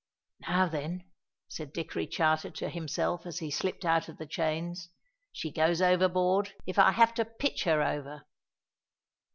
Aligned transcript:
"Now, 0.39 0.67
then," 0.67 1.03
said 1.47 1.73
Dickory 1.73 2.07
Charter 2.07 2.49
to 2.49 2.69
himself 2.69 3.27
as 3.27 3.37
he 3.37 3.51
slipped 3.51 3.85
out 3.85 4.09
of 4.09 4.17
the 4.17 4.25
chains, 4.25 4.89
"she 5.31 5.51
goes 5.51 5.79
overboard, 5.79 6.55
if 6.65 6.79
I 6.79 6.89
have 6.89 7.13
to 7.13 7.23
pitch 7.23 7.65
her 7.65 7.83
over." 7.83 8.25